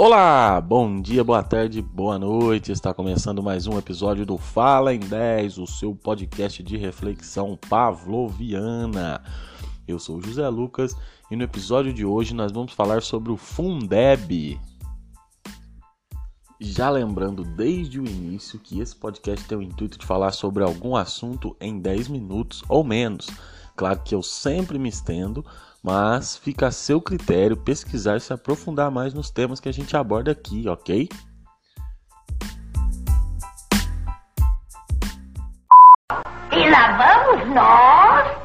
[0.00, 2.70] Olá, bom dia, boa tarde, boa noite.
[2.70, 9.20] Está começando mais um episódio do Fala em 10, o seu podcast de reflexão pavloviana.
[9.88, 10.96] Eu sou José Lucas
[11.28, 14.60] e no episódio de hoje nós vamos falar sobre o Fundeb.
[16.60, 20.94] Já lembrando desde o início que esse podcast tem o intuito de falar sobre algum
[20.94, 23.26] assunto em 10 minutos ou menos.
[23.74, 25.44] Claro que eu sempre me estendo,
[25.82, 29.96] mas fica a seu critério pesquisar e se aprofundar mais nos temas que a gente
[29.96, 31.08] aborda aqui, ok?
[36.52, 38.38] E lá vamos nós.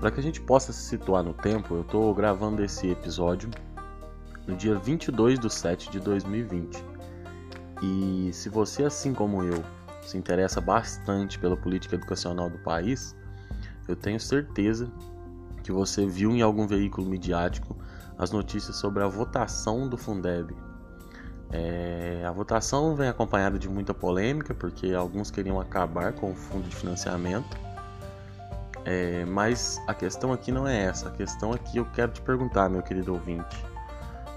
[0.00, 3.50] Para que a gente possa se situar no tempo, eu estou gravando esse episódio
[4.46, 6.82] no dia 22 de 7 de 2020.
[7.82, 9.62] E se você, assim como eu,
[10.08, 13.14] se interessa bastante pela política educacional do país,
[13.86, 14.90] eu tenho certeza
[15.62, 17.76] que você viu em algum veículo midiático
[18.16, 20.56] as notícias sobre a votação do Fundeb.
[21.50, 26.66] É, a votação vem acompanhada de muita polêmica, porque alguns queriam acabar com o fundo
[26.66, 27.58] de financiamento.
[28.86, 31.08] É, mas a questão aqui não é essa.
[31.08, 33.62] A questão aqui eu quero te perguntar, meu querido ouvinte.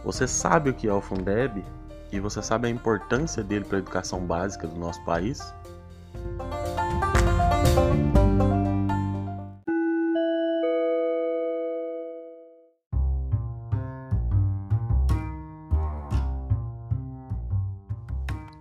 [0.03, 1.63] Você sabe o que é o Fundeb?
[2.11, 5.53] E você sabe a importância dele para a educação básica do nosso país?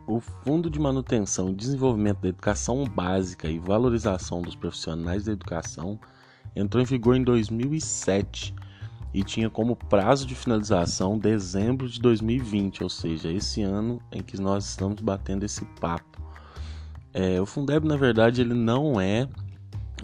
[0.06, 6.00] O Fundo de Manutenção e Desenvolvimento da Educação Básica e Valorização dos Profissionais da Educação
[6.54, 8.52] entrou em vigor em 2007
[9.14, 14.40] e tinha como prazo de finalização dezembro de 2020, ou seja, esse ano em que
[14.40, 16.09] nós estamos batendo esse papo.
[17.12, 19.28] É, o Fundeb, na verdade, ele não é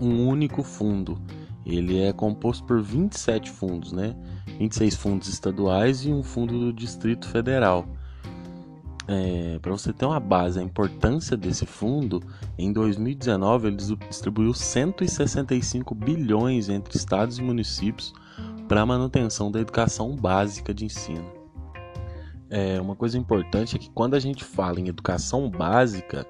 [0.00, 1.20] um único fundo.
[1.64, 4.14] Ele é composto por 27 fundos, né?
[4.58, 7.86] 26 fundos estaduais e um fundo do Distrito Federal.
[9.08, 12.20] É, Para você ter uma base, a importância desse fundo,
[12.58, 13.76] em 2019 ele
[14.08, 18.12] distribuiu 165 bilhões entre estados e municípios
[18.68, 21.24] para a manutenção da educação básica de ensino.
[22.48, 26.26] É, uma coisa importante é que quando a gente fala em educação básica,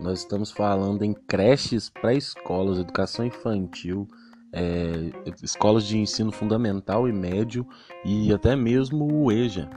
[0.00, 4.08] nós estamos falando em creches pré-escolas, educação infantil,
[4.52, 5.12] é,
[5.42, 7.66] escolas de ensino fundamental e médio
[8.04, 9.68] e até mesmo o EJA.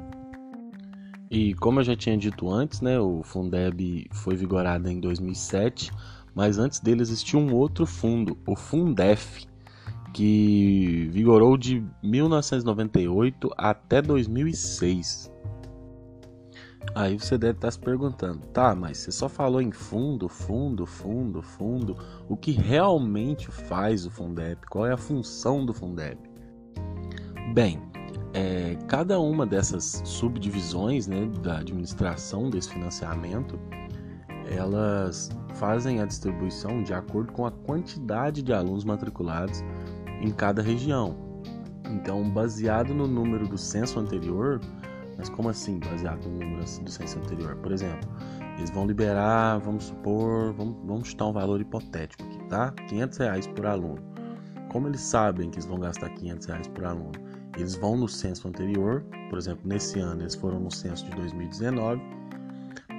[1.30, 5.92] E como eu já tinha dito antes, né, o Fundeb foi vigorado em 2007,
[6.34, 9.46] mas antes dele existia um outro fundo, o Fundef,
[10.14, 15.33] que vigorou de 1998 até 2006.
[16.96, 21.42] Aí você deve estar se perguntando, tá, mas você só falou em fundo, fundo, fundo,
[21.42, 21.98] fundo.
[22.30, 24.60] O que realmente faz o Fundeb?
[24.70, 26.20] Qual é a função do Fundeb?
[27.54, 27.82] Bem,
[28.34, 33.60] é, cada uma dessas subdivisões né, da administração desse financiamento,
[34.46, 39.64] elas fazem a distribuição de acordo com a quantidade de alunos matriculados
[40.22, 41.16] em cada região.
[41.90, 44.60] Então, baseado no número do censo anterior,
[45.18, 47.56] mas como assim baseado no número do censo anterior?
[47.57, 48.09] Por exemplo,
[48.57, 52.72] eles vão liberar, vamos supor, vamos, vamos chutar um valor hipotético aqui, tá?
[52.88, 54.01] 500 reais por aluno.
[54.72, 57.12] Como eles sabem que eles vão gastar 500 reais por aluno?
[57.56, 62.01] Eles vão no censo anterior, por exemplo, nesse ano eles foram no censo de 2019,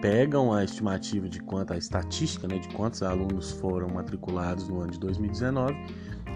[0.01, 4.93] pegam a estimativa de quanto a estatística, né, de quantos alunos foram matriculados no ano
[4.93, 5.75] de 2019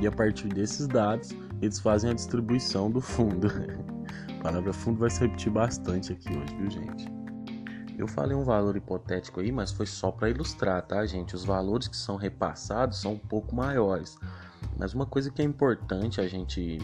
[0.00, 3.48] e a partir desses dados eles fazem a distribuição do fundo.
[4.38, 7.10] a palavra fundo vai se repetir bastante aqui hoje, viu, gente?
[7.99, 11.34] Eu falei um valor hipotético aí, mas foi só para ilustrar, tá, gente?
[11.34, 14.16] Os valores que são repassados são um pouco maiores.
[14.78, 16.78] Mas uma coisa que é importante a gente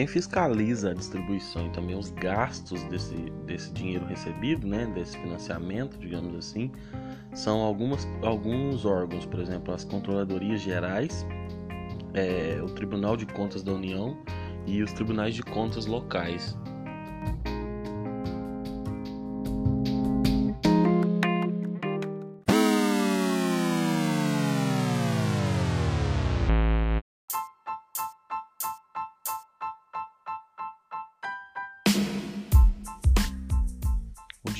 [0.00, 3.14] Quem fiscaliza a distribuição e também os gastos desse,
[3.44, 6.72] desse dinheiro recebido, né, desse financiamento, digamos assim,
[7.34, 11.26] são algumas, alguns órgãos, por exemplo, as controladorias gerais,
[12.14, 14.16] é, o Tribunal de Contas da União
[14.66, 16.56] e os tribunais de contas locais.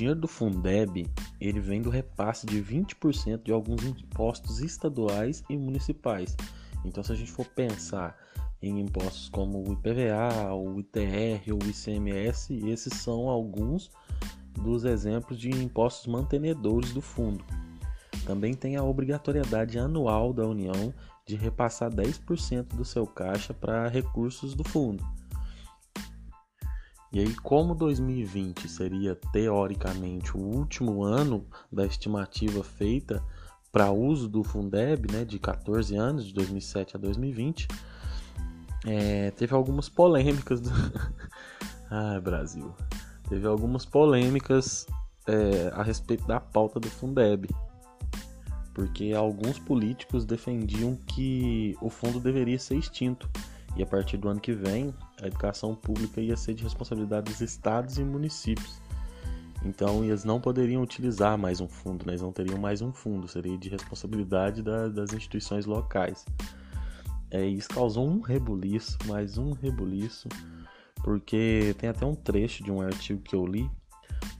[0.00, 1.06] Dinheiro do Fundeb
[1.38, 6.34] ele vem do repasse de 20% de alguns impostos estaduais e municipais.
[6.84, 8.16] Então, se a gente for pensar
[8.62, 13.90] em impostos como o IPVA, o ITR o ICMS, esses são alguns
[14.62, 17.44] dos exemplos de impostos mantenedores do fundo.
[18.24, 20.94] Também tem a obrigatoriedade anual da União
[21.26, 25.04] de repassar 10% do seu caixa para recursos do fundo.
[27.12, 33.22] E aí, como 2020 seria teoricamente o último ano da estimativa feita
[33.72, 37.66] para uso do Fundeb, né, de 14 anos, de 2007 a 2020,
[38.86, 40.60] é, teve algumas polêmicas.
[40.60, 40.70] Do...
[42.22, 42.72] Brasil.
[43.28, 44.86] Teve algumas polêmicas
[45.26, 47.48] é, a respeito da pauta do Fundeb.
[48.72, 53.28] Porque alguns políticos defendiam que o fundo deveria ser extinto
[53.76, 57.40] e a partir do ano que vem a educação pública ia ser de responsabilidade dos
[57.40, 58.80] estados e municípios.
[59.64, 62.12] Então eles não poderiam utilizar mais um fundo, né?
[62.12, 66.24] eles não teriam mais um fundo, seria de responsabilidade da, das instituições locais.
[67.30, 70.28] É, isso causou um rebuliço, mais um rebuliço,
[71.04, 73.70] porque tem até um trecho de um artigo que eu li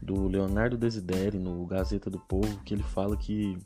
[0.02, 3.56] do Leonardo Desideri no Gazeta do Povo, que ele fala que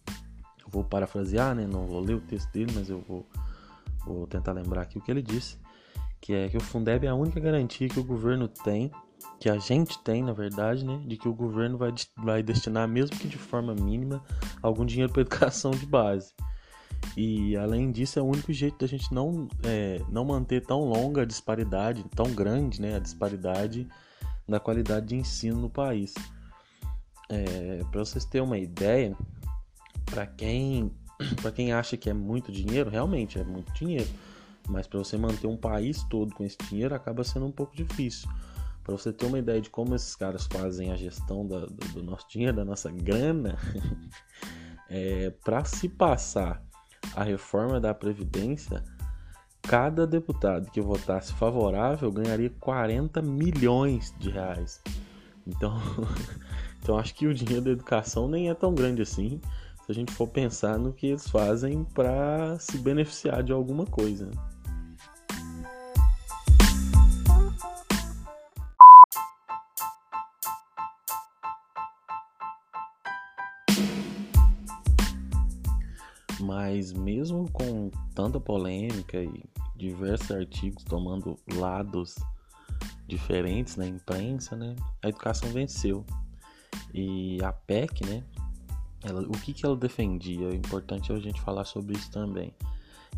[0.60, 1.66] eu vou parafrasear, né?
[1.66, 3.24] Não vou ler o texto dele, mas eu vou
[4.06, 5.56] Vou tentar lembrar aqui o que ele disse,
[6.24, 8.90] que é que o Fundeb é a única garantia que o governo tem,
[9.38, 13.14] que a gente tem, na verdade, né, de que o governo vai, vai destinar, mesmo
[13.14, 14.24] que de forma mínima,
[14.62, 16.32] algum dinheiro para educação de base.
[17.14, 21.20] E além disso, é o único jeito da gente não, é, não manter tão longa
[21.20, 23.86] a disparidade, tão grande né, a disparidade
[24.48, 26.14] na qualidade de ensino no país.
[27.28, 29.14] É, para vocês terem uma ideia,
[30.06, 30.90] para quem
[31.42, 34.08] para quem acha que é muito dinheiro, realmente é muito dinheiro.
[34.68, 38.28] Mas para você manter um país todo com esse dinheiro acaba sendo um pouco difícil.
[38.82, 42.02] Para você ter uma ideia de como esses caras fazem a gestão da, do, do,
[42.02, 43.58] nosso dinheiro, da nossa grana,
[44.88, 46.62] é, para se passar
[47.14, 48.84] a reforma da Previdência,
[49.62, 54.82] cada deputado que votasse favorável ganharia 40 milhões de reais.
[55.46, 55.80] Então,
[56.82, 59.40] então acho que o dinheiro da educação nem é tão grande assim
[59.84, 64.30] se a gente for pensar no que eles fazem para se beneficiar de alguma coisa.
[76.40, 79.44] Mas mesmo com tanta polêmica e
[79.76, 82.16] diversos artigos tomando lados
[83.06, 86.04] diferentes na imprensa, né, a educação venceu.
[86.92, 88.24] E a PEC, né,
[89.02, 90.48] ela, o que, que ela defendia?
[90.48, 92.52] É importante a gente falar sobre isso também.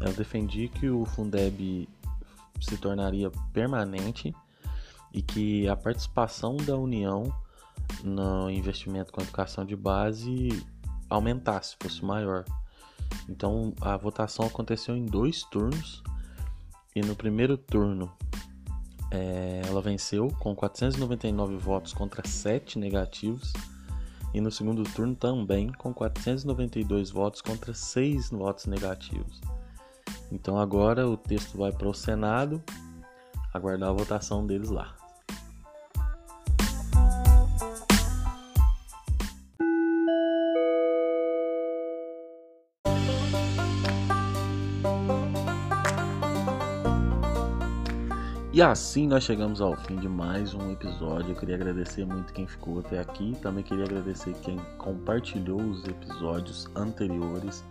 [0.00, 1.88] Ela defendia que o Fundeb
[2.60, 4.34] se tornaria permanente
[5.12, 7.32] e que a participação da União
[8.02, 10.48] no investimento com educação de base
[11.08, 12.44] aumentasse, fosse maior.
[13.28, 16.02] Então a votação aconteceu em dois turnos
[16.94, 18.12] e no primeiro turno
[19.10, 23.52] é, ela venceu com 499 votos contra 7 negativos
[24.34, 29.40] e no segundo turno também com 492 votos contra 6 votos negativos.
[30.30, 32.62] Então agora o texto vai para o Senado,
[33.52, 34.94] aguardar a votação deles lá.
[48.56, 51.32] E assim nós chegamos ao fim de mais um episódio.
[51.32, 53.36] Eu queria agradecer muito quem ficou até aqui.
[53.42, 57.62] Também queria agradecer quem compartilhou os episódios anteriores.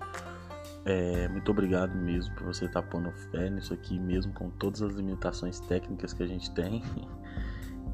[0.86, 4.94] É, muito obrigado mesmo por você estar pondo fé nisso aqui, mesmo com todas as
[4.94, 6.84] limitações técnicas que a gente tem.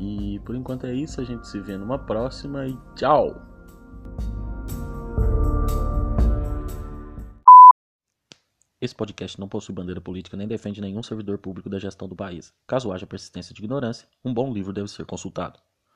[0.03, 3.50] E por enquanto é isso, a gente se vê numa próxima e tchau!
[8.81, 12.51] Esse podcast não possui bandeira política nem defende nenhum servidor público da gestão do país.
[12.65, 15.59] Caso haja persistência de ignorância, um bom livro deve ser consultado.